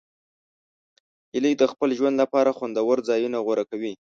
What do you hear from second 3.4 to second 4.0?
غوره کوي